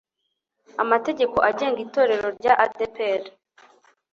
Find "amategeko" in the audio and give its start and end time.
0.83-1.37